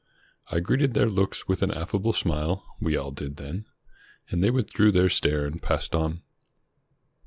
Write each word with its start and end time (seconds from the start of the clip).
I 0.47 0.61
greeted 0.61 0.95
their 0.95 1.07
looks 1.07 1.47
with 1.47 1.61
an 1.61 1.69
aflfable 1.69 2.15
smile,— 2.15 2.65
we 2.81 2.97
all 2.97 3.11
did 3.11 3.37
then,— 3.37 3.67
and 4.31 4.43
they 4.43 4.49
withdrew 4.49 4.91
their 4.91 5.09
stare 5.09 5.45
and 5.45 5.61
passed 5.61 5.93
on. 5.93 6.23